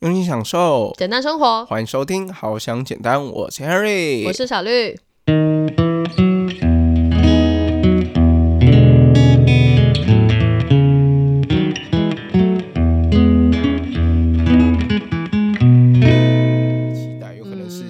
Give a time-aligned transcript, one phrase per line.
[0.00, 1.66] 用心享受，简单生活。
[1.66, 4.94] 欢迎收听《好想简单》，我是 Harry，我是小绿。
[16.94, 17.82] 期待有可能是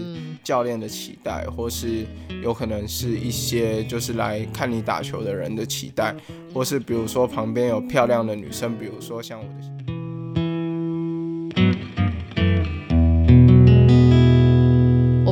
[0.42, 2.06] 教练的期待，或是
[2.42, 6.14] 有可能是一些就是来看你打球的人的期待，
[6.54, 9.77] 或是比如说旁边有漂亮的女生，比如说像我的。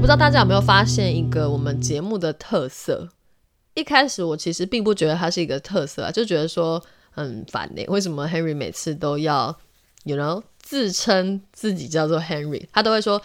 [0.06, 3.08] 不知道大家有没有发现一个我们节目的特色？
[3.74, 9.52] 一开始我其实并不觉得它是一个特色啊，就觉得说很烦呢、为什么 Henry 每次都要
[10.04, 13.20] ，you know，自称自己叫做 Henry，他都会说。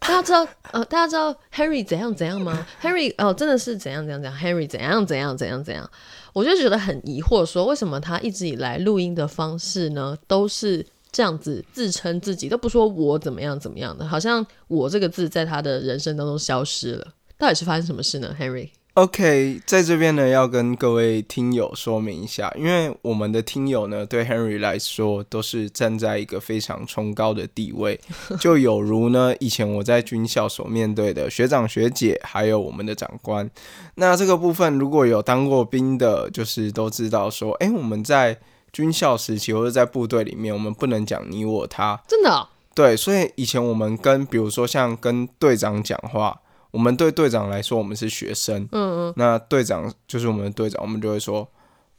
[0.00, 5.88] 大家知道，呃，大家知道 Henry 怎样怎样吗？Henry 哦，真的是怎样怎样怎样，Henry 怎样怎样怎样怎样，
[6.32, 17.06] 我就觉得很疑惑，说为什么他一直以来录音的方式呢，都是这样子自称自己，都不说我怎么样怎么样的，好像我这个字在他的人生当中消失了。
[17.38, 28.00] 到底是发生什么事呢，Henry？OK，在这边呢，要跟各位听友说明一下，因为我们的听友呢，对 Henry 来说都是站在一个非常崇高的地位，
[28.40, 33.48] 就有如呢，以前我在军校所面对的学长学姐，还有我们的长官。
[33.94, 38.38] 那这个部分，如果有当过兵的，就是都知道说，诶，我们在
[38.74, 42.30] 军校时期或者在部队里面，我们不能讲你我他，真的？
[42.30, 46.40] 哦、对，所以以前我们跟比如说像跟队长讲话，
[46.72, 51.48] 我们对队长来说，我们是学生，嗯嗯，那队长就是我们的队长，我们就会说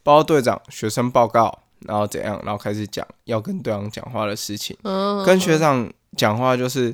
[0.03, 4.76] 报告队长，学生报告，然后怎样，然后开始讲要跟队长讲话的事情。
[4.84, 6.94] 嗯，跟学长讲话就是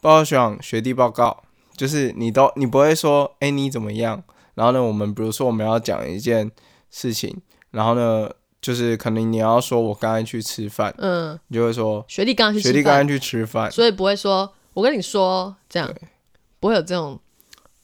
[0.00, 1.42] 报告学长，学弟报告，
[1.76, 4.22] 就是你都你不会说哎、你怎么样，
[4.54, 6.50] 然后呢我们比如说我们要讲一件
[6.90, 15.92] 事情，然后呢就是可能你要说我刚才去吃饭，嗯，你就会说学弟刚刚去吃，学弟刚才去吃饭，所以不会说我跟你说这样，
[16.60, 17.18] 不会有这种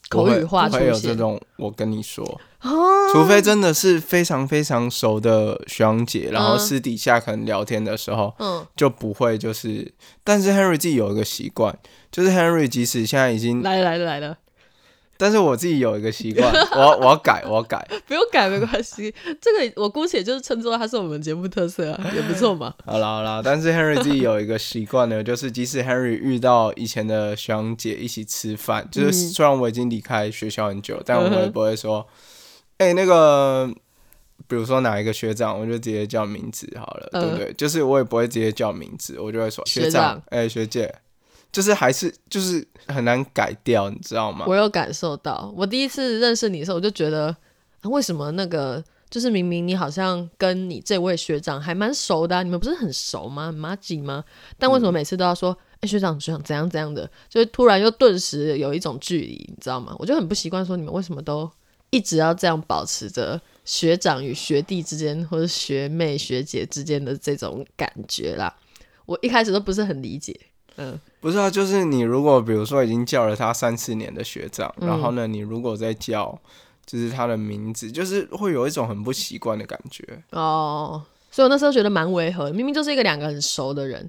[0.09, 1.15] 口语化出不会有这。
[1.15, 2.25] 种我跟你说，
[2.63, 2.71] 哦。
[3.13, 6.59] 除非真的是非常非常熟的学长姐，然后嗯。
[6.59, 9.93] 私底下可能聊天的时候嗯，就不会就是，
[10.25, 11.79] 但是 Henry 自己有一个习惯，
[12.11, 14.37] 就是 Henry 即使现在已经，来了来了来了，
[15.25, 17.83] 但是我自己有一个习惯， 我要我要改，我要改。
[18.07, 19.11] 不用改没关系。
[19.41, 22.75] 这个我姑且就是称作它是我们节目特色啊，也不错嘛。
[22.85, 32.07] 好啦好啦，但是 Henry 自己有一个习惯呢，就是即使 Henry 遇到以前的学长姐一起吃饭，就是嗯虽然我已经离开学校很久，但我也不会说，
[32.77, 33.73] 哎、那个，
[34.47, 37.53] 比如说哪一个学长，我就直接叫名字好了，嗯对不对？
[37.55, 40.95] 就是我也不会直接叫名字，我就会说学长，哎、学姐，
[41.55, 44.45] 就是还是就是很难改掉，你知道吗？
[44.49, 47.35] 我有感受到，我第一次认识你的时候，我就觉得、
[47.85, 53.47] 为什么那个就是明明你好像跟你这位学长还蛮熟的、你们不是很熟吗？
[53.47, 54.25] 很麻吉吗？
[54.59, 59.95] 但为什么每次都要说，哎、学长学长怎样怎样的，就是突然又顿时有一种距离，你知道吗？
[60.01, 61.49] 我就很不习惯，说你们为什么都
[61.91, 68.53] 一直要这样保持着学长与学弟之间，或者学妹学姐之间的这种感觉啦。
[69.07, 70.35] 我一开始都不是很理解，
[70.77, 76.39] 嗯，不是啊，就是你如果比如说已经叫了他三四年的学长，嗯然后呢，你如果再叫
[76.85, 80.07] 就是他的名字，就是会有一种很不习惯的感觉。
[80.33, 84.07] 哦，所以我那时候觉得蛮违和，明明就是一个两个很熟的人，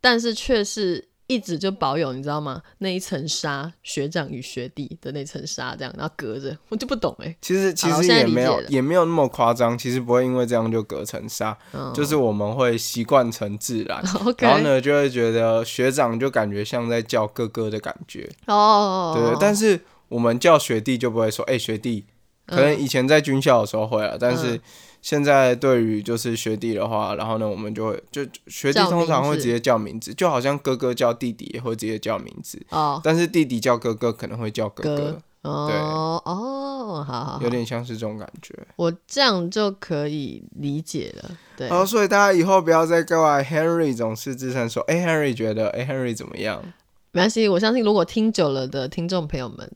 [0.00, 2.60] 但是却是一直就保有你知道吗？
[2.78, 14.02] 那一层纱，学长与学弟的那层纱，这样然后隔着，我就不懂哎、其实其实也没有也没有那么夸张，其实不会因为这样就隔层纱，嗯就是我们会习惯成自然。
[14.38, 19.36] 然后呢，就会觉得学长就感觉像在叫哥哥的感觉，哦，对。
[19.40, 22.06] 但是我们叫学弟就不会说，哎、学弟。
[22.44, 24.60] 可能嗯以前在军校的时候会了，但是嗯
[25.02, 33.00] 现在对于就是学弟的话，然后呢，我们就会就学弟通常会直接叫名字，就好像哥哥叫弟弟也会直接叫名字，哦。
[33.04, 34.96] 但是弟弟叫哥哥可能会叫哥哥。
[34.96, 37.40] 哥，哦哦，好好好。
[37.42, 38.54] 有，点像是这种感觉。
[38.76, 46.62] 我这样就可以理解了，对，好，所以大家以后不要再跟我 Henry 总是自称说，哎、h e n r y 觉得，哎、h e n r y 怎么样？
[47.10, 49.68] 没关系，我相信如果听久了的听众朋友们，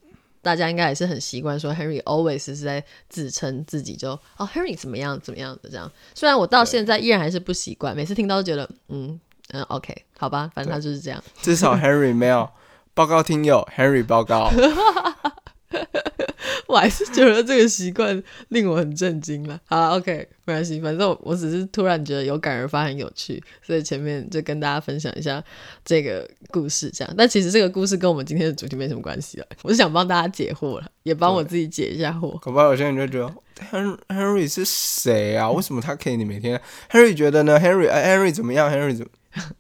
[0.47, 5.91] 大家应该也是很习惯说 Henry always 是在自称自己就哦 Henry 怎么样怎么样的这样。
[6.15, 11.21] 虽然我到现在依然还是不习惯，每次听到都觉得嗯嗯 OK 好吧，反正他就是这样。
[11.43, 12.49] 至少 Henry 没有
[12.95, 14.49] 报告听友，Henry 报告。
[16.69, 19.61] 我还是觉得这个习惯令我很震惊了。
[19.67, 25.43] 好，OK，没关系，反正我只是突然觉得有感而发，很有趣，所以前面就跟大家分享一下
[25.85, 27.15] 这个故事，这样。
[27.17, 32.39] 但其实这个故事跟我们今天的主题没什么关系了， 我是想帮大家解惑了，也帮我自己解一下惑。
[32.41, 33.33] 恐怕有些人就觉得
[33.71, 35.51] Henry Henry 是谁啊？
[35.51, 39.11] 为什么他可以你每天？Henry 觉得呢？Henry 哎 Henry 怎么样？Henry 怎么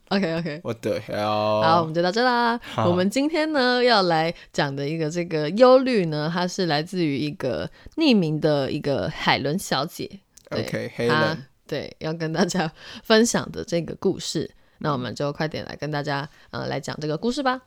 [0.08, 2.58] OK OK，我的好，我们就到这啦。
[2.76, 10.08] 我们今天呢要来讲的一个这个忧虑呢，它是来自于一个匿名的一个海伦小姐。
[10.48, 12.70] 对 OK，黑她人，对要跟大家
[13.02, 17.60] 分享的这个故事，那我们就快点来跟大家呃来讲这个故事吧。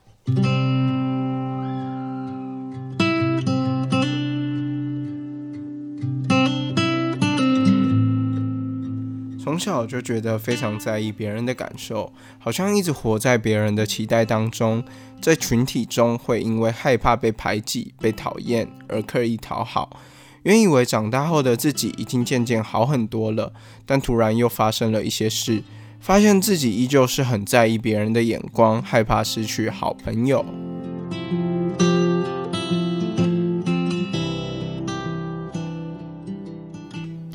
[9.50, 14.84] 从小就觉得非常在意别人的感受，好像一直活在别人的期待当中，
[15.20, 20.00] 在群体中会因为害怕被排挤、被讨厌而刻意讨好。
[20.44, 23.52] 原以为长大后的自己已经渐渐好很多了，
[23.88, 25.64] 但突然又发生了一些事，
[26.00, 30.46] 发现自己依旧是很在意别人的眼光，害怕失去好朋友。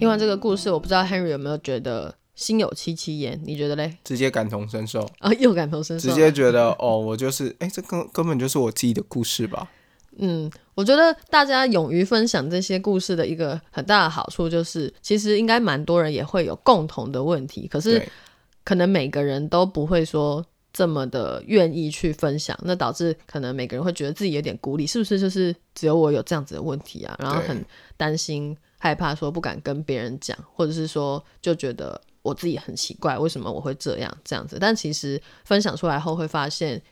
[0.05, 3.41] 听完这个故事，我不知道 Henry 有没有觉得心有戚戚焉？
[3.43, 3.97] 你觉得嘞？
[4.05, 9.67] 直接感同身受，啊，又感同身受，直接觉得哦，我就是哎，这根根本就是我自己的故事吧。
[10.21, 18.06] 嗯，我觉得大家勇于分享这些故事的一个很大的好处，就是其实应该蛮多人也会有共同的问题，可是
[18.62, 25.19] 可能每个人都不会说这么的愿意去分享，那导致可能每个人会觉得自己有点孤立，是不是？
[25.19, 27.65] 就是只有我有这样子的问题啊，然后很
[27.97, 28.55] 担心、
[28.85, 34.59] 害怕，说不敢跟别人讲，或者是说就觉得我自己很奇怪，为什么我会这样这样子？
[34.61, 36.83] 但其实分享出来后会发现。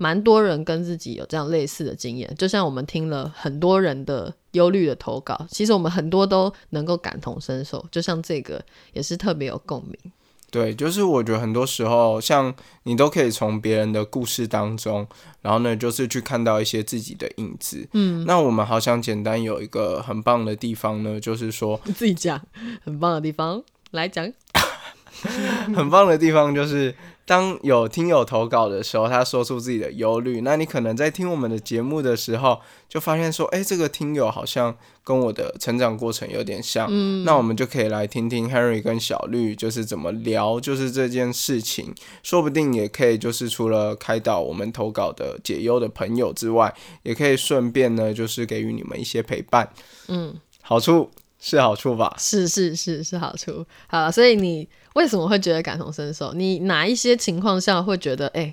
[0.00, 10.12] 蛮多人跟自己有这样类似的经验，就像我们听了很多人的忧虑的投稿，其实我们很多都能够感同身受，就像这个也是特别有共鸣。
[10.50, 12.54] 对，就是我觉得很多时候，像
[12.84, 15.06] 你都可以从别人的故事当中，
[15.42, 17.86] 然后呢，就是去看到一些自己的影子。
[17.92, 22.40] 嗯，那我们好想简单有一个很棒的地方呢，就是说，自己讲
[22.82, 24.30] 很棒的地方来讲，
[25.74, 26.94] 很棒的地方就是，
[27.24, 36.86] 当有听友投稿的时候，他说出自己的忧虑，那你可能在听我们的节目的时候，就发现说，哎，这个听友好像跟我的成长过程有点像。
[36.90, 49.68] 嗯，那我们就可以来听听 Henry 跟小绿就是怎么聊，就是这件事情，说不定也可以就是除了开导我们投稿的解忧的朋友之外，也可以顺便呢，就是给予你们一些陪伴。
[50.08, 52.16] 嗯，好处是好处吧？
[52.18, 53.64] 是是是是好处。
[53.86, 56.34] 好，所以你为什么会觉得感同身受？
[56.34, 58.52] 你哪一些情况下会觉得，哎、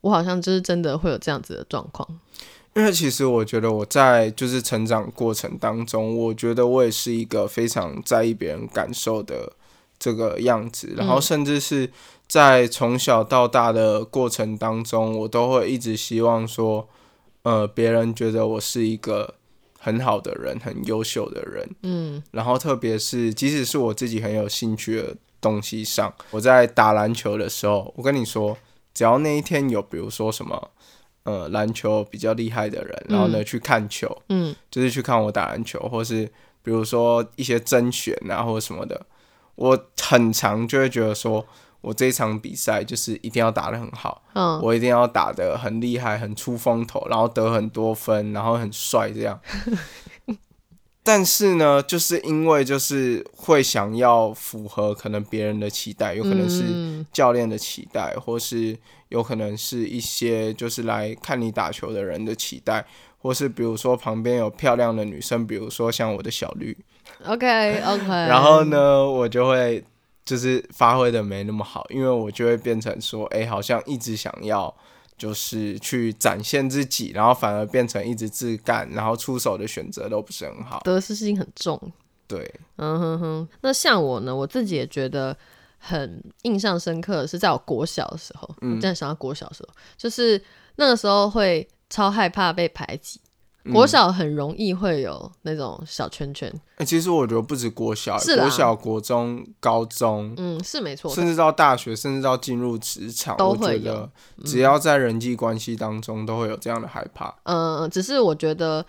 [0.00, 2.06] 我好像就是真的会有这样子的状况？
[2.74, 9.52] 因为其实我觉得我在就是成长过程当中，我觉得我也是一个非常在意别人感受的
[9.96, 11.88] 这个样子，然后甚至是
[12.26, 16.88] 在从小到大的过程当中，我都会一直希望说，
[17.42, 19.34] 呃，别人觉得我是一个
[19.78, 28.56] 很好的人，很优秀的人，嗯然后特别是即使是我自己很有兴趣的东西上，我在打篮球的时候，我跟你说，
[28.92, 30.70] 只要那一天有比如说什么。
[31.24, 36.30] 呃，篮球比较厉害的人，然后呢、去看球，嗯就是去看我打篮球，或是
[36.62, 39.06] 比如说一些甄选啊或者什么的，
[39.54, 41.42] 我很常就会觉得说，
[41.80, 49.40] 我这一场比赛就是一定要打得很好，嗯，我一定要打得很厉害、很出风头，然后得很多分，然后很帅这样。
[51.06, 58.74] 但是呢，就是因为就是会想要符合可能别人的期待，有可能是嗯教练的期待，或是
[59.10, 62.82] 有可能是一些就是来看你打球的人的期待，
[63.18, 66.74] 或是比如说旁边有漂亮的女生，比如说像我的小绿
[67.26, 68.64] ，OK OK， 然后？
[68.64, 69.84] 呢，我就会
[70.24, 74.74] 就是发挥的没那么好，因为我就会变成说，哎、好像一直想要
[75.16, 80.80] 就是去展现自己，然后反而变成一直自干，然后出手的选择都不是很好。
[80.80, 81.80] 得失心很重。
[82.26, 85.36] 对，嗯哼哼，那像我呢，我自己也觉得
[85.78, 90.42] 很印象深刻的是，在我国小的时候，我现在想到国小的时候，就是
[90.76, 93.20] 那个时候会超害怕被排挤。
[93.72, 98.42] 国小很容易会有那种小圈圈，哎、其实我觉得不止国小，是啦。
[98.42, 104.10] 国小、国中、高中，嗯，是没错，甚至到大学，甚至到进入职场，都会有得
[104.44, 107.34] 只要在人际关系当中，都会有这样的害怕。
[107.44, 108.84] 嗯，只是我觉得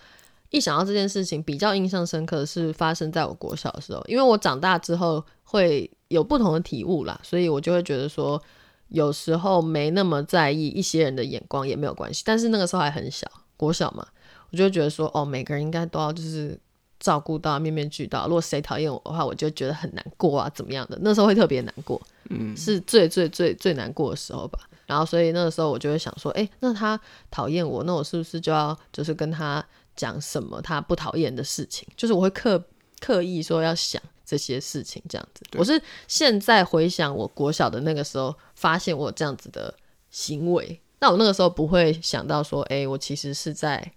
[0.50, 8.40] 一想到这件事情，比较印象深刻的是发生在我国小的时候，因为我长大之后会有不同的体悟啦，所以我就会觉得说，
[8.88, 14.06] 有时候没那么在意一些人的眼光也没有关系，但是那个时候还很小，国小嘛，
[14.50, 16.58] 我就觉得说，哦，每个人应该都要就是。
[16.98, 20.98] 照顾到面面俱到，如果谁讨厌我的话，我就觉得很难过啊，怎么样的？
[21.02, 22.00] 那时候会特别难过，
[22.30, 24.60] 嗯，是最最最最难过的时候吧。
[24.86, 26.98] 然后所以那个时候我就会想说，诶，那他
[27.30, 29.62] 讨厌我，那我是不是就要就是跟他
[29.94, 31.86] 讲什么他不讨厌的事情？
[31.94, 32.60] 就是我会刻
[32.98, 35.44] 刻意说要想这些事情这样子。
[35.58, 39.72] 我是现在回想我国小的那个时候，发现我这样子的
[40.10, 43.92] 行为，那我那个时候不会想到说，哎，我其实是在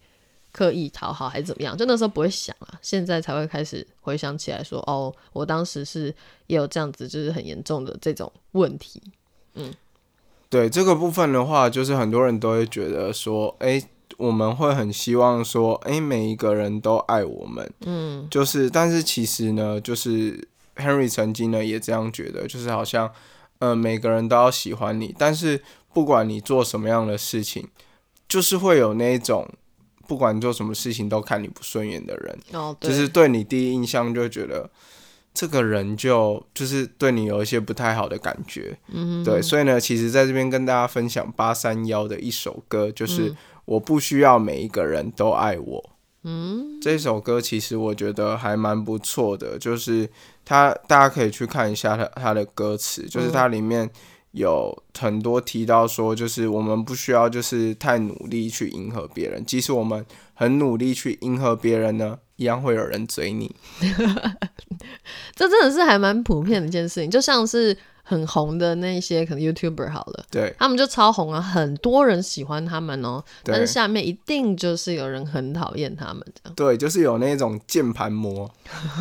[0.52, 6.14] 刻意讨好还是怎么样，就那时候不会想啊，现在才会开始回想起来说，哦，我当时是
[6.48, 9.02] 也有这样子，就是很严重的这种问题。
[9.56, 9.74] 嗯，
[10.50, 13.82] 对这个部分的话，就是很多人都会觉得说，哎。
[14.18, 23.10] 我们会很希望说，哎，每一个人都爱我们，嗯，就是，但是其实呢，就是 Henry 曾经呢也这样觉得，就是好像，
[23.60, 25.64] 呃，每个人都要喜欢你，但是
[25.94, 27.70] 不管你做什么样的事情，
[28.28, 29.48] 就是会有那种，
[30.10, 34.70] 不管做什么事情都看你不顺眼的人，哦，就是对你第一印象就觉得
[35.34, 43.34] 这个人就就是对你有一些不太好的感觉，嗯，对，所以呢，其实在这边跟大家分享八三幺的一首歌，就是。
[43.70, 45.90] 我不需要每一个人都爱我。
[46.24, 50.10] 嗯，这首歌其实我觉得还蛮不错的，就是
[50.44, 53.88] 它大家可以去看一下它它的歌词，就是它里面
[54.32, 63.56] 有很多提到说，就是我们不需要就是太努力去迎合别人，即使我们很努力去迎合别人呢，一样会有人追你。
[65.36, 67.78] 这真的是还蛮普遍的一件事情，就像是。
[68.02, 73.24] 很红的那些可能 YouTuber 好了，对，他们就超红啊，很多人喜欢他们哦。
[73.44, 76.54] 但是下面一定就是有人很讨厌他们这样。
[76.56, 78.50] 对，就是有那种键盘魔，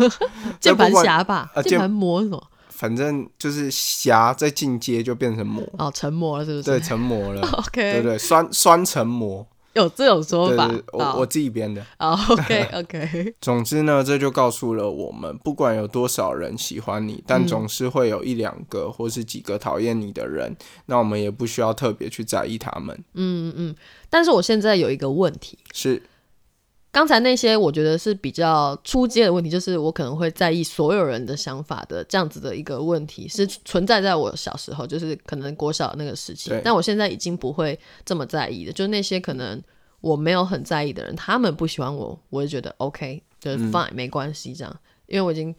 [0.60, 1.50] 键盘侠吧？
[1.64, 2.50] 键盘魔什么？
[2.78, 6.62] 反正就是侠在进阶就变成魔哦，成魔了是不是？
[6.62, 7.42] 对，成魔了。
[7.58, 9.44] OK，对对，酸酸成魔。
[9.74, 11.84] 有这种说法，我我自己编的。
[11.98, 13.34] OK OK。
[13.40, 20.56] 总之呢，这就告诉了我们，不管有多少人喜欢你，但总是会有一两个或是几个讨厌你的人。
[20.86, 22.96] 那我们也不需要特别去在意他们。
[23.14, 23.74] 嗯嗯。
[24.08, 26.00] 但是我现在有一个问题是。
[26.90, 36.50] 刚才那些我觉得是比较出街的问题，就是我可能会在意所有人的想法的这样子的一个问题，是存在在我小时候，就是可能国小那个时期。
[36.64, 39.62] 但我现在已经不会这么在意的，就是那些可能
[40.00, 45.54] 我没有很在意的人，他们不喜欢我，我就觉得 OK，就是 fine，没关系这样，因为我已经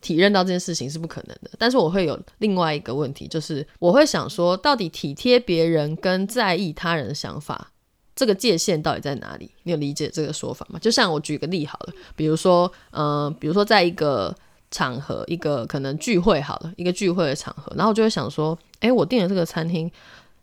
[0.00, 1.50] 体认到这件事情是不可能的。
[1.58, 7.71] 但是我会有另外一个问题，就是我会想说，到底体贴别人跟在意他人的想法。
[8.14, 9.50] 这个界限到底在哪里？
[9.62, 10.78] 你有理解这个说法吗？
[10.78, 14.34] 就像我举个例好了，比如说，嗯，比如说在一个
[14.70, 19.90] 场合，一个可能聚会好了，一个聚会的场合，然后我就会想说，哎，我订的这个餐厅，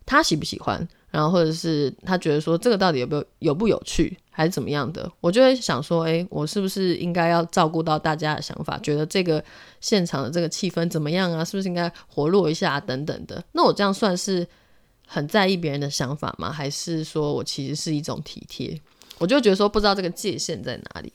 [0.04, 0.86] 他喜不喜欢？
[1.12, 5.10] 然后或者是他觉得说这个到底有没有有不有趣，还是怎么样的？
[5.20, 8.76] 我就会想说，哎，我是不是应该要照顾到大家的想法？
[8.78, 9.42] 觉得这个
[9.80, 11.44] 现场的这个气氛怎么样啊？
[11.44, 13.42] 是不是应该活络一下等等的？
[13.52, 14.46] 那我这样算是？
[15.12, 16.52] 很在意别人的想法吗？
[16.52, 18.80] 还是说我其实是一种体贴？
[19.18, 21.12] 我就觉得说不知道这个界限在哪里。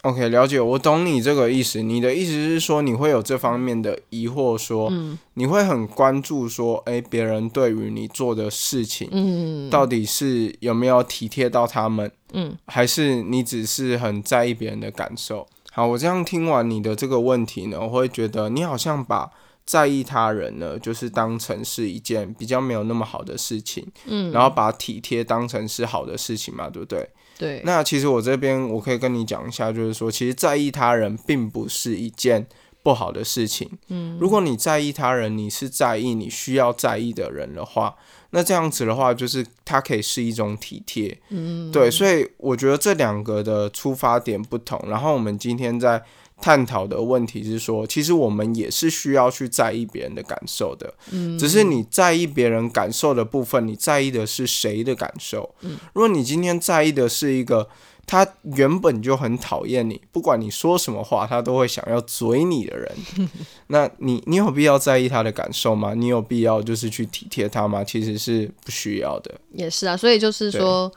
[0.00, 1.82] OK，了解，我懂你这个意思。
[1.82, 4.90] 你的意思是说你会有这方面的疑惑，说
[5.34, 12.10] 你会很关注说，哎，别人对于你做的事情，嗯，到底是有没有体贴到他们？
[12.32, 15.46] 嗯，还是你只是很在意别人的感受？
[15.72, 19.30] 好，我这样听完你的这个问题呢，我会觉得你好像把。
[19.66, 27.10] 在意他人呢，就是当成是一件比较没有那么好的事情，嗯，然后把体贴当成是好的事情嘛，对不对？
[27.36, 27.62] 对。
[27.64, 32.46] 那其实我这边我可以跟你讲一下，就是说，其实在意他人并不是一件
[32.84, 34.16] 不好的事情，嗯。
[34.20, 37.96] 如果你在意他人，你是在意你需要在意的人的话，
[38.30, 41.90] 那这样子的话，就是它可以是一种体贴，嗯，对。
[41.90, 46.00] 所以我觉得这两个的出发点不同，然后我们今天在。
[46.40, 55.54] 探讨的问题是说，其实我们也是需要去在意别人的感受的，嗯，只是你在意别人感受的部分，你在意的是谁的感受？
[55.62, 57.68] 嗯，如果你今天在意的是一个
[58.06, 62.94] 他原本就很讨厌你，不管你说什么话，他都会想要嘴你的人，
[63.68, 65.94] 那你你有必要在意他的感受吗？
[65.94, 67.82] 你有必要就是去体贴他吗？
[67.82, 69.34] 其实是不需要的。
[69.52, 70.92] 也是啊，所以就是说。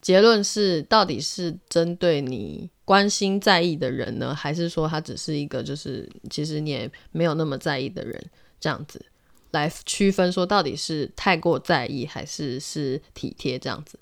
[0.00, 8.24] 结论是，到底是针对你关心在意的人呢，还是说他只是一个就是其实你也没有那么在意的人，
[8.60, 9.04] 这样子
[9.50, 13.98] 来区分说到底是太过在意还是是体贴这样子？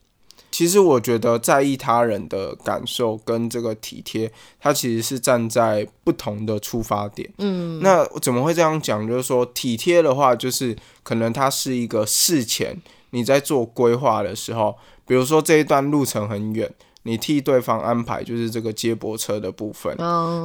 [0.53, 7.29] 其实我觉得在意他人的感受跟这个体贴，它其实是站在不同的出发点。
[7.38, 9.07] 嗯，那怎么会这样讲？
[9.09, 14.76] 就是说体贴的话，就是可能它是一个事前你在做规划的时候。
[15.06, 16.70] 比如说这一段路程很远，
[17.04, 19.94] 你替对方安排就是这个接驳车的部分，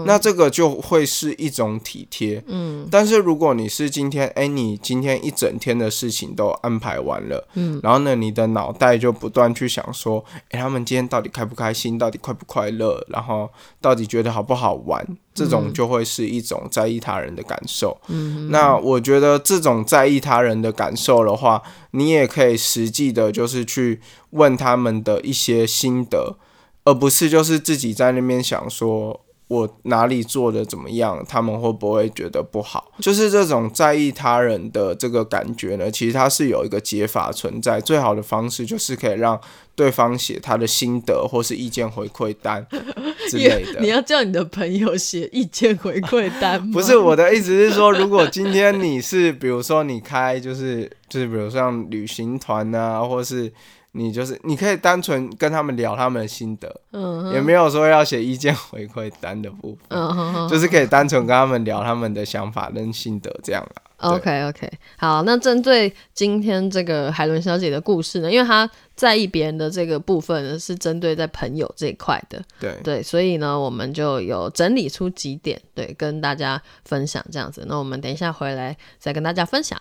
[0.05, 2.43] 那这个就会是一种体贴。
[2.45, 13.49] 嗯，但是如果你是今天，哎，你今天一整天的事情都安排完了，嗯，然后呢，你的脑袋就不断去想说，哎，他们今天到底开不开心，到底快不快乐，然后
[13.81, 15.03] 到底觉得好不好玩，
[15.33, 17.99] 这种就会是一种在意他人的感受。
[18.07, 21.61] 嗯，那我觉得这种在意他人的感受的话，
[21.91, 23.99] 你也可以实际的，就是去
[24.31, 26.37] 问他们的一些心得，
[26.83, 29.21] 而不是就是自己在那边想说。
[29.51, 31.21] 我哪里做的怎么样？
[31.27, 32.89] 他们会不会觉得不好？
[32.99, 35.91] 就是这种在意他人的这个感觉呢？
[35.91, 37.81] 其实它是有一个解法存在。
[37.81, 39.37] 最好的方式就是可以让
[39.75, 42.65] 对方写他的心得或是意见回馈单
[43.27, 43.81] 之类的。
[43.81, 46.71] 你要叫你的朋友写意见回馈单吗？
[46.71, 53.51] 不是，我的意思是说，如果今天你是，比如说你开就是就是比如像旅行团啊，或是。
[53.93, 63.81] 你就是你可以单纯跟他们聊他们的心得，嗯，也没有说要写意见回馈单的部分，嗯就是可以单纯跟他们聊他们的想法跟心得这样啦。
[63.97, 64.67] OK OK，
[64.97, 77.63] 好，那针对今天这个海伦小姐的故事呢，因为她在意别人的这个部分呢，是针对在朋友这一块的，对对，所以呢，我们就有整理出几点，对，跟大家分享这样子。
[77.67, 79.79] 那我们等一下回来再跟大家分享。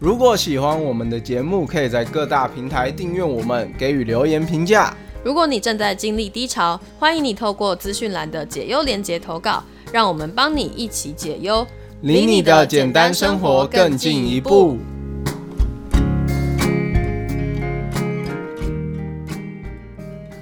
[0.00, 4.96] 如果喜欢我们的节目，可以在各大平台订阅我们，给予留言评价。
[5.22, 11.66] 如果你正在经历低潮，欢迎你透过资讯栏的解忧连接投稿，让我们帮你一起解忧，
[12.00, 14.78] 离你的简单生活更进一步。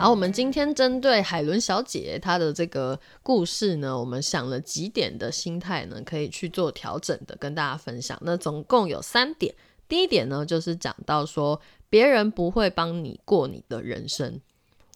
[0.00, 8.16] 好，我们今天针对海伦小姐她的这个故事呢，我们想了几点的心态呢，可以去做调整的，跟大家分享。
[8.22, 9.52] 那总共有三点。
[9.88, 14.40] 第一点呢，就是讲到说，别人不会帮你过你的人生。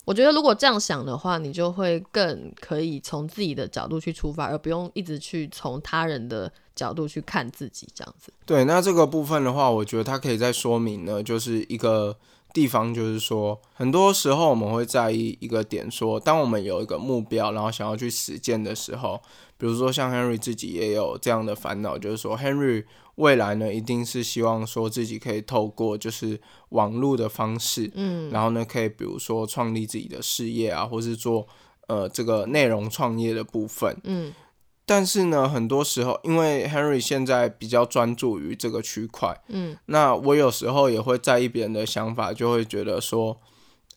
[0.04, 8.32] 我觉得如果这样想的话，你就会更可以从自己的角度去出发，而不用一直去从他人的角度去看自己这样子。
[8.46, 12.16] 对，那这个部分的话，我觉得它可以再说明呢，就是一个。
[12.52, 19.20] 地方就是说，很多时候我们会在意一个点，说当我们有一个目标，然后想要去实践的时候，
[19.56, 22.84] 比如说像 Henry 自己也有这样的烦恼，就是说 Henry
[23.14, 31.46] 未来呢，一定是希望说自己可以透过就是网络的方式，嗯，然后呢，可以比如说创立自己的事业啊，或是做
[31.86, 34.32] 呃这个内容创业的部分，嗯。
[34.84, 43.38] 但是呢，很多时候，因为 Henry 现在比较专注于这个区块，嗯，那我有时候也会在意别人的想法，就会觉得说，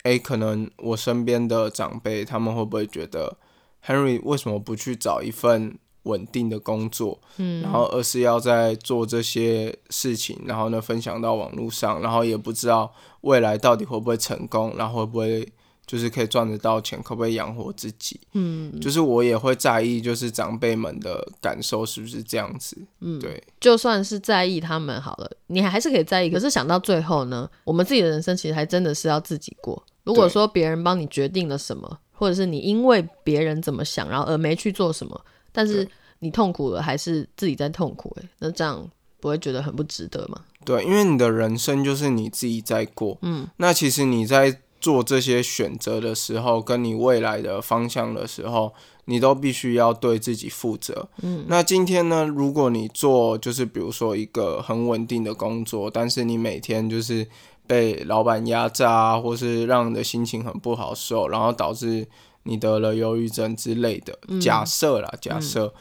[0.03, 3.35] 哎，可能我身边的长辈他们会不会觉得
[3.83, 15.51] Henry 为什么不去找一份稳定的工作，嗯，然后而是要在做这些事情，然后呢分享到网络上，然后也不知道未来到底会不会成功，然后会不会。
[15.87, 18.19] 就是可以赚得到钱，可不可以养活自己？
[18.33, 22.75] 嗯，就是我也会在意，就是长辈们的感受是不是这样子？
[23.01, 26.29] 嗯，对，就算是在意他们好了，你还是可以在意。
[26.29, 29.81] 可是想到最后呢，我们自己的人生其实还真的是要自己过。
[30.03, 35.19] 如果说别人帮你决定了什么，或者是你因为别人怎么想，然后而没去做什么，
[35.51, 35.87] 但是
[36.19, 38.11] 你痛苦了，还是自己在痛苦？
[38.19, 40.41] 诶，那这样不会觉得很不值得吗？
[40.65, 43.17] 对，因为你的人生就是你自己在过。
[43.21, 44.61] 嗯，那其实你在。
[44.85, 48.71] 做这些选择的时候，跟你未来的方向的时候，
[49.05, 51.07] 你都必须要对自己负责。
[51.23, 57.25] 嗯，那今天呢，如果你做就是比如说一个很稳定的工作，但是你每天就是
[57.65, 62.07] 被老板压榨，或是让你的心情很不好受，然后导致
[62.43, 65.73] 你得了忧郁症之类的，假设啦，假设。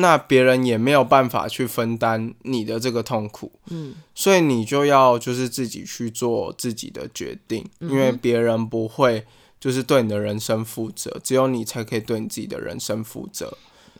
[0.00, 9.26] 那别人也没有办法去分担你的这个痛苦，嗯，所以你就要就是自己去做自己的决定，因为别人不会
[9.58, 13.58] 就是对你的人生负责，只有你才可以对你自己的人生负责，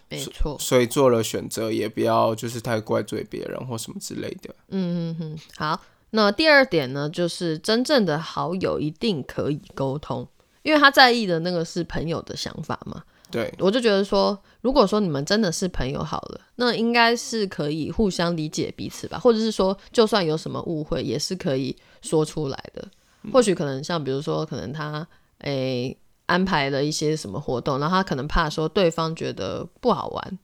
[0.08, 0.56] 没错。
[0.60, 4.54] 所以做了选择也不要就是太怪罪别人或什么之类的。
[4.68, 5.38] 嗯嗯嗯。
[5.56, 10.28] 好，那第二点呢，就是真正的好友一定可以沟通，
[10.62, 13.02] 因为他在意的那个是朋友的想法嘛。
[13.30, 22.88] 对，我就觉得说，如果说你们真的是朋友好了，那应该是可以互相理解彼此吧，或者是说，就算有什么误会，也是可以说出来的。
[23.30, 25.06] 或许可能像比如说，可能他
[25.40, 30.38] 诶安排了一些什么活动，然后他可能怕说对方觉得不好玩，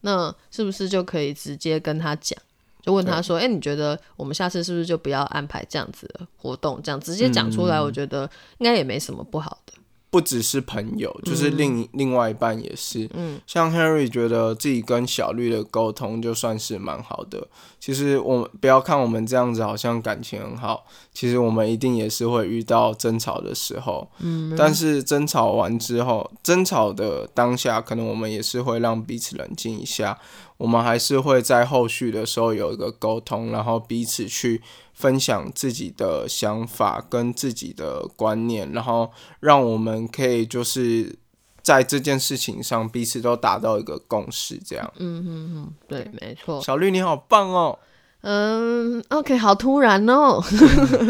[0.00, 2.36] 那是不是就可以直接跟他讲，
[2.82, 6.80] 就问他说，哎，你觉得我们下次是不是就不要安排这样子的活动？
[6.82, 9.74] 这样直接讲出来，我觉得应该也没什么不好的。
[10.14, 13.10] 不只是朋友，就是另另外一半也是。
[13.14, 17.48] 嗯，像 Henry 觉得自己跟小绿的沟通就算是蛮好的。
[17.80, 24.08] 其实我们不要看我们这样子，好像感情很好，其实我们一定也是会遇到争吵的时候。
[24.20, 30.16] 嗯，但是争吵完之后，争吵的当下，可能我们也是会让彼此冷静一下。
[30.58, 34.62] 我们还是会在后续的时候有一个沟通，然后彼此去
[34.94, 41.18] 分享自己的想法跟自己的观念，然后让我们可以就是
[41.62, 44.92] 在这件事情上彼此都达到一个共识，这样。
[44.96, 46.62] 嗯嗯嗯，对，没错。
[46.62, 47.78] 小绿你好棒哦。
[48.22, 50.42] 嗯，OK，好突然哦，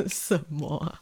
[0.08, 0.96] 什么？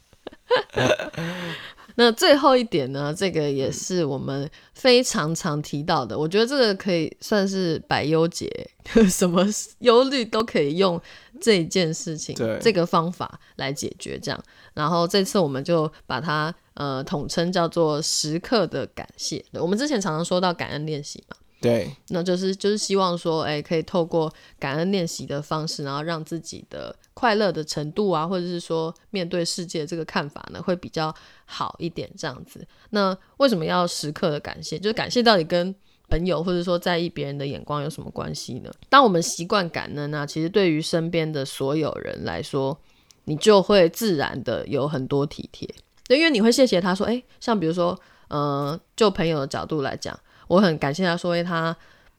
[1.95, 3.13] 那最后一点呢？
[3.15, 6.17] 这个也是我们非常常提到的。
[6.17, 8.49] 我觉得这个可以算是百忧解，
[9.09, 9.45] 什么
[9.79, 10.99] 忧虑都可以用
[11.39, 14.19] 这件事情、这个方法来解决。
[14.19, 19.43] 这样，然后这次我们就把它呃统称叫做时刻的感谢。
[19.53, 21.37] 我们之前常常说到感恩练习嘛。
[21.63, 32.67] 对，那就是就是希望说，哎，可以透过感恩练习的方式，然后让自己的快乐的程度啊，或者是说面对世界这个看法呢，会比较好一点这样子。
[32.89, 34.77] 那为什么要时刻的感谢？
[34.77, 35.73] 就是感谢到底跟
[36.09, 38.69] 朋友或者说在意别人的眼光有什么关系呢？
[38.89, 42.77] 当我们习惯感恩啊，其实对于身边的所有人来说，
[43.23, 45.65] 你就会自然的有很多体贴，
[46.09, 47.97] 对，因为你会谢谢他说，哎，像比如说，
[48.27, 50.19] 呃，就朋友的角度来讲。
[50.47, 51.75] 我很感谢他，说他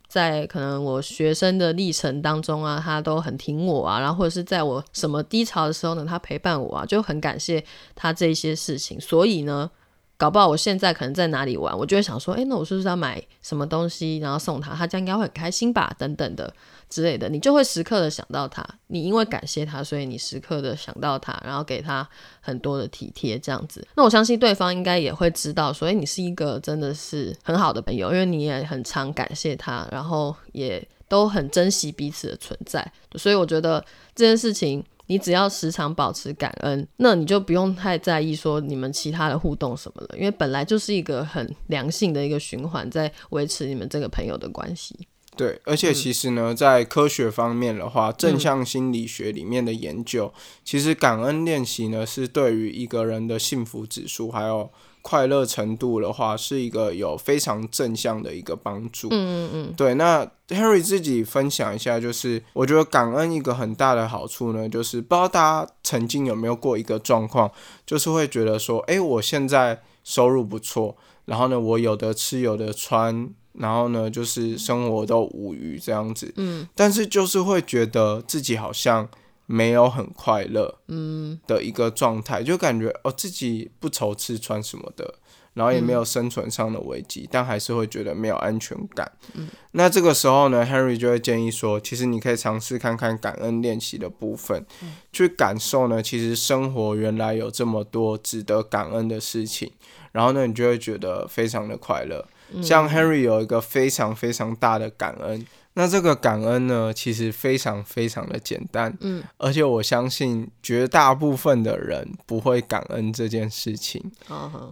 [0.08, 9.00] 在可能我学生的历程当中啊，他都很挺我啊，然后或者是在我什么低潮的时候呢，他陪伴我啊，就很感谢他这些事情。
[9.00, 9.70] 所以呢。
[10.16, 16.54] 搞不好我现在可能在哪里玩，我就会想说，哎，那我是不是要买什么东西，然后送他，他这样应该会很开心吧，等等的
[16.88, 18.64] 之类的，你就会时刻的想到他。
[18.86, 22.08] 你因为感谢他，所以你时刻的想到他，然后给他
[22.40, 23.86] 很多的体贴，这样子。
[23.96, 32.92] 那我相信对方应该也会知道，所以你是一个真的是很好的朋友，因为你也很常感谢他，然后也都很珍惜彼此的存在。
[33.16, 34.84] 所以我觉得这件事情。
[35.06, 45.08] 你只要时常保持感恩，那你就不用太在意说你们其他的互动什么了，因为本来就是一个很良性的一个循环，在维持你们这个朋友的关系。
[45.36, 50.32] 对，而且其实呢，在科学方面的话，正向心理学里面的研究，
[50.64, 54.70] 其实感恩练习呢，是对于一个人的幸福指数还有。
[55.06, 59.08] 快乐程度的话，是一个有非常正向的一个帮助。
[59.08, 59.92] 嗯嗯嗯，对。
[59.96, 67.52] 那 Henry 自己分享一下，就是我觉得感恩一个很大的好处呢，就是不知道大家曾经有没有过一个状况，
[67.84, 76.32] 就是会觉得说，哎，我现在收入不错，然后呢，我有的吃有的穿，然后呢，就是生活都无余这样子。
[76.36, 79.08] 嗯，但是就是会觉得自己好像。
[79.46, 85.16] 没有很快乐，嗯，的一个状态，就感觉哦自己不愁吃穿什么的，
[85.52, 89.12] 然后也没有生存上的危机，但还是会觉得没有安全感。
[89.34, 94.64] 嗯，那这个时候呢，Henry 就会建议说，其实你可以尝试看看感恩练习的部分，
[95.12, 99.70] 去感受呢，其实生活原来有这么多值得感恩的事情，
[100.12, 102.26] 然后呢，你就会觉得非常的快乐。
[102.62, 105.46] 像 Henry 有一个非常非常大的感恩。
[105.76, 114.00] 那这个感恩呢，其实非常非常的简单，嗯，而且我相信绝大部分的人不会感恩这件事情，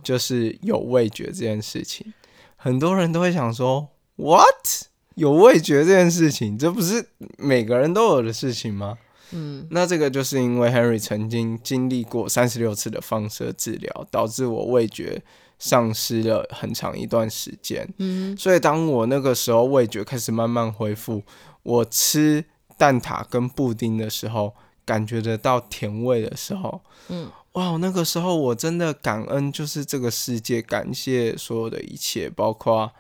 [0.05, 2.13] 就是有味觉这件事情，
[2.55, 4.87] 很多人都会想说，what？
[5.17, 7.05] 有味觉这件事情，这不是
[7.37, 8.97] 每个人都有的事情吗？
[9.33, 15.21] 嗯，那这个就是因为 Henry 曾经经历过三十六次的放射治疗，导致我味觉。
[15.65, 21.23] 丧失了很长一段时间，嗯，所以当我那个时候味觉开始慢慢恢复，
[21.63, 22.45] 我吃
[22.77, 24.53] 蛋挞跟布丁的时候，
[24.85, 32.91] 感觉得到甜味的时候，嗯，哇，那个时候我真的感恩，就是这个世界，感谢所有的一切，包括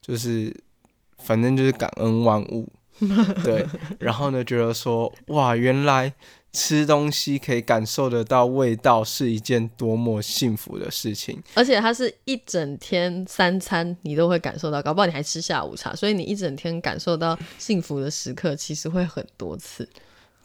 [0.00, 0.56] 就是
[1.18, 2.68] 反正就是感恩万物，
[3.42, 3.66] 对，
[3.98, 6.14] 然后呢，觉得说哇，原来。
[6.52, 11.42] 吃东西可以感受得到味道，是一件多么幸福的事情。
[11.54, 19.88] 而且它是一整天三餐你都会感受到，搞不好你还吃下午茶，所以你一整天感受到幸福的时刻其实会很多次。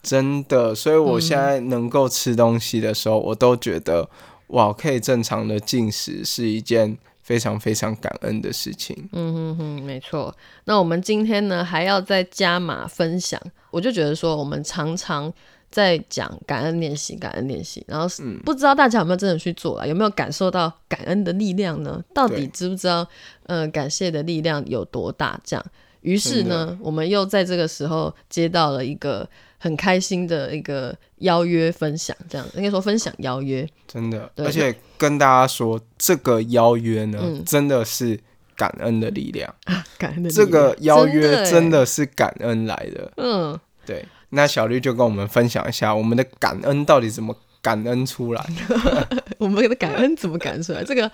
[0.01, 4.09] 真的，所以我现在能够吃东西的时候，我都觉得
[4.47, 9.09] 哇，可以正常的进食是一件非常非常感恩的事情。
[9.11, 10.33] 嗯哼哼，没错。
[10.63, 13.41] 那我们今天呢还要再加码分享，
[13.71, 15.33] 我就觉得说我们常常。
[15.69, 18.07] 在讲感恩练习，感恩练习，然后
[18.45, 19.85] 不知道大家有没有真的去做啊？
[19.85, 22.03] 有没有感受到感恩的力量呢？
[22.13, 23.07] 到底知不知道，
[23.45, 25.39] 呃，感谢的力量有多大？
[25.43, 25.65] 这样，
[26.01, 29.27] 于是呢，我们又在这个时候接到了一个
[29.57, 38.17] 很开心的一个邀约分享，这样应该说分享邀约，真的，而且跟大家说，这个邀约呢，真的是
[38.55, 39.53] 感恩的力量。
[39.65, 44.05] 啊， 感恩的这个邀约真的是感恩来的，嗯，对。
[44.29, 48.45] 那小绿就跟我们分享一下，我们的感恩到底怎么感恩出来？
[49.37, 50.83] 我们的感恩怎么感恩出来？
[50.83, 51.09] 这个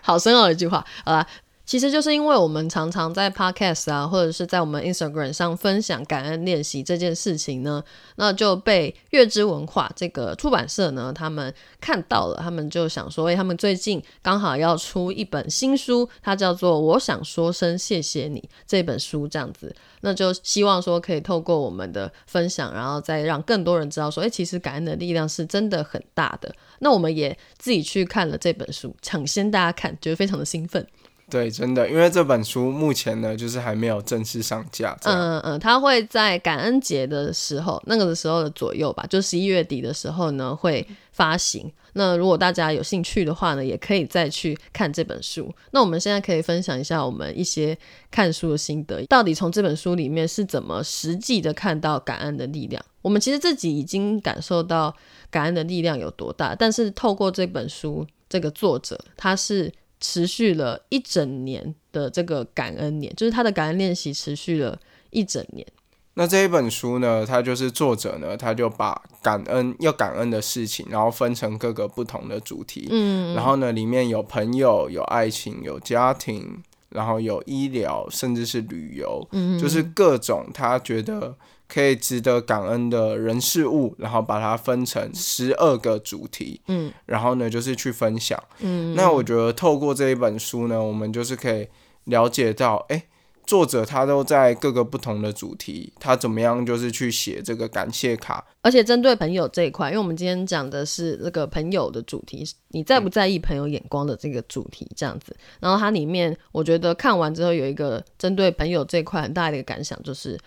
[0.00, 0.84] 好深奥的一句话。
[1.04, 1.26] 好吧，
[1.68, 7.84] 其实就是因为我们常常在 podcast 啊，或者是在我们 Instagram 上分享感恩练习这件事情呢，
[8.16, 26.50] 那就被月之文化这个出版社呢，他们看到了，他们就想说，哎，他们最近刚好要出一本新书，它叫做《我想说声谢谢你》这本书，这样子，那就希望说可以透过我们的分享，然后再让更多人知道说，哎，其实感恩的力量是真的很大的。
[26.78, 30.86] 那我们也自己去看了这本书，抢先大家看，觉得非常的兴奋。
[31.30, 34.96] 对，真的，因为这本书目前呢，就是还没有正式上架。
[35.02, 41.70] 嗯嗯，它会在感恩节的时候，那个的时候的左右吧，就十一月底的时候呢，会发行。
[41.92, 45.54] 那如果大家有兴趣的话呢，也可以再去看这本书。
[45.72, 47.76] 那我们现在可以分享一下我们一些
[48.10, 52.82] 看书的心得，到底从这本书里面是怎么实际的看到感恩的力量？
[53.02, 54.94] 我们其实自己已经感受到
[55.30, 59.70] 感恩的力量有多大，但是透过这本书，这个作者他是。
[60.00, 64.78] 持续了一整年的这个感恩年，就是他的感恩练习持续了
[65.10, 65.66] 一整年。
[66.14, 72.88] 那这一本书呢，它就是作者呢，他就把感恩要感恩的事情，然后分成各个不同的主题。
[72.90, 79.28] 嗯，然后呢，里面有朋友、有爱情、有家庭，然后有医疗，甚至是旅游，
[79.60, 81.36] 就是各种他觉得。
[81.68, 91.68] 可以值得感恩的人事物，然后把它分成十二个主题，嗯，然后呢就是去分享，嗯，那我觉得透过这一本书呢，我们就是可以
[92.04, 93.04] 了解到，哎，
[93.46, 110.38] 作者他都在各个不同的主题，他怎么样就是去写这个感谢卡，而且针对朋友这一块，因为我们今天讲的是那个朋友的主题，你在不在意朋友眼光的这个主题这样子，然后它里面我觉得看完之后有一个针对朋友这一块很大的一个感想就是。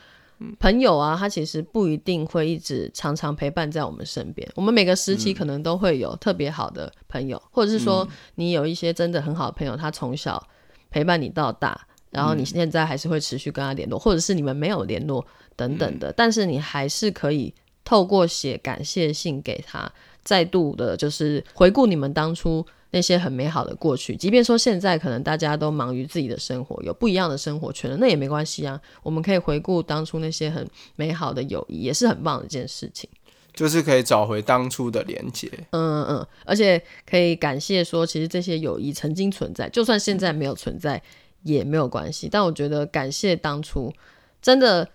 [0.59, 4.47] 朋友啊，他其实不一定会一直常常陪伴在我们身边。
[4.55, 10.41] 我们每个时期可能都会有特别好的朋友，或者是说你有一些真的很好的朋友，他从小
[10.89, 15.25] 陪伴你到大，然后你现在还是会持续跟他联络，或者是你们没有联络
[15.55, 19.91] 等等的，但是你还是可以透过写感谢信给他，
[20.23, 22.65] 再度的就是回顾你们当初。
[22.91, 28.79] 那些很美好的过去，即便说现在可能大家都忙于自己的生活，有不一样的生活圈了，那也没关系啊。
[29.01, 33.09] 我们可以回顾当初那些很美好的友谊，也是很棒的一件事情。
[33.53, 35.49] 就是可以找回当初的连接。
[35.71, 41.01] 嗯嗯，而且可以感谢说，其实这些友谊曾经存在，就算现在没有存在
[41.43, 42.29] 也没有关系。
[42.29, 43.93] 但我觉得感谢当初，
[44.41, 44.87] 真的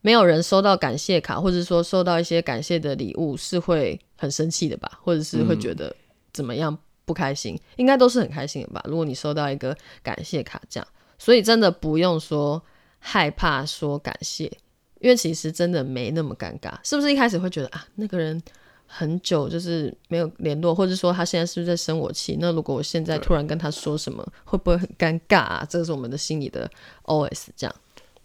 [0.00, 5.94] 没有人收到感谢卡，或者说收到一些感谢的礼物是会很生气的吧，或者是会觉得
[6.32, 6.76] 怎么样？
[7.04, 8.82] 不开心，应该都是很开心的吧？
[8.86, 10.88] 如果你收到一个感谢卡，这样，
[11.18, 12.62] 所以真的不用说
[12.98, 14.44] 害怕说感谢，
[15.00, 17.12] 因为其实真的没那么尴尬，是不是？
[17.12, 18.42] 一开始会觉得啊，那个人
[18.86, 22.38] 很久就是没有联络，或者说他现在是不是在生我气？
[22.40, 25.66] 那如果我现在突然跟他说什么，会不会很尴尬啊？
[25.68, 26.70] 这个是我们的心里的
[27.04, 27.74] OS，这样。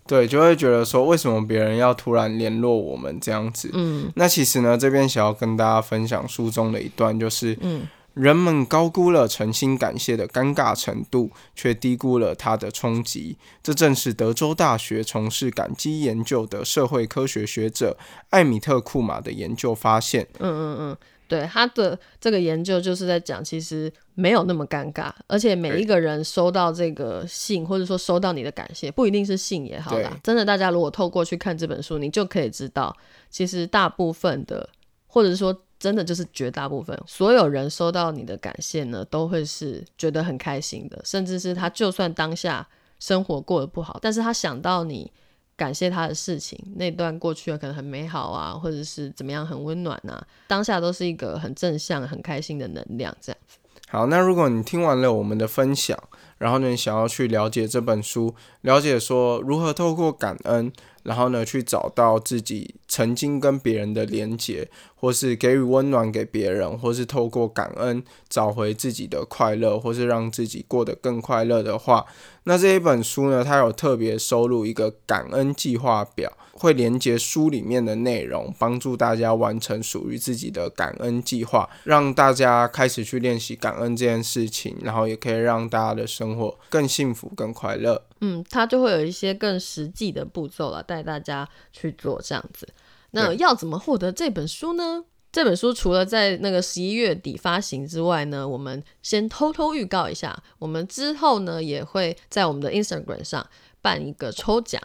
[0.08, 3.70] 对，就会觉得说，为什么别人要突然联络我们这样子？
[3.74, 7.86] 嗯，那其实呢，这边想要跟大家分享书中的一段，就是，嗯。
[8.20, 13.38] 人们高估了诚心感谢的尴尬程度，却低估了它的冲击。
[13.64, 17.98] 这正是德州大学从事感激研究的社会科学学者
[18.32, 20.28] 艾米特库马的研究发现。
[20.40, 20.98] 嗯嗯嗯，
[21.30, 30.20] 对，他的这个研究就是在讲，其实没有那么尴尬，而且每一个人收到这个信，或者说收到你的感谢，不一定是信也好啦。
[30.22, 32.94] 真的，大家如果透过去看这本书，你就可以知道，
[33.30, 34.68] 其实大部分的，
[35.08, 35.58] 或者是说。
[35.80, 42.68] 真的就是绝大部分所有人收到你的感谢呢，都会是觉得很开心的，甚至是他就算当下
[43.00, 45.10] 生活过得不好，但是他想到你
[45.56, 53.58] 感谢他的事情，那段过去了可能很美好啊，或者是怎么样很温暖啊，当下都是一个很正向、很开心的能量，这样子。
[53.88, 55.98] 好，那如果你听完了我们的分享，
[56.40, 60.74] 然后呢，想要去了解这本书，了解说如何透过感恩。
[61.04, 72.06] 然后呢，去找到自己曾经跟别人的连结，或是给予温暖给别人，或是透过感恩找回自己的快乐，或是让自己过得更快乐的话，
[72.44, 88.06] 那这一本书呢，它有特别收录一个感恩计划表，会连接书里面的内容，帮助大家完成属于自己的感恩计划，让大家开始去练习感恩这件事情，然后也可以让大家的生活更幸福、更快乐。
[88.22, 92.68] 嗯，它就会有一些更实际的步骤了，带大家去做这样子。
[93.12, 95.04] 那要怎么获得这本书呢？
[95.32, 103.48] 这本书除了在那个十一月底发行之外呢，我们先偷偷预告一下，我们之后呢也会在我们的 Instagram 上
[103.82, 104.82] 办一个抽奖。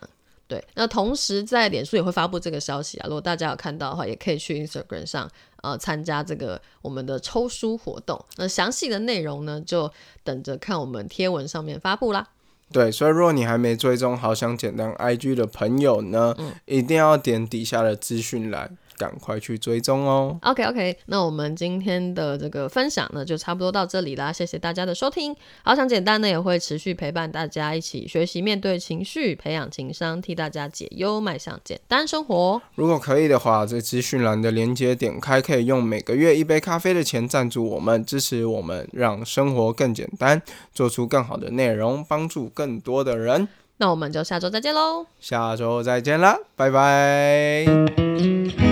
[0.54, 3.06] 对，那同时在脸书也会发布这个消息啊。
[3.08, 5.28] 如果大家有看到的话，也可以去 Instagram 上
[5.62, 8.24] 呃参加这个我们的抽书活动。
[8.36, 9.90] 那详细的内容呢，就
[10.22, 12.28] 等着看我们贴文上面发布啦。
[12.70, 16.36] 对，所以如果你还没追踪好想简单 IG 的朋友呢，
[16.66, 18.76] 一定要点底下的资讯栏。
[18.96, 20.38] 赶快去追踪哦。
[20.42, 24.32] OK OK，那我们今天的这个分享呢，就差不多到这里啦。
[24.32, 25.34] 谢谢大家的收听。
[25.62, 32.60] 好想简单呢，也会持续陪伴大家一起学习面对情绪，培养情商，替大家解忧，迈向简单生活。
[32.74, 40.40] 如果可以的话，这资讯栏的连接点开，可以用每个月一杯咖啡的钱赞助我们，支持我们，让生活更简单，
[40.72, 43.48] 做出更好的内容，帮助更多的人。
[43.76, 45.04] 那我们就下周再见喽。
[45.20, 48.63] 下周再见啦，拜拜。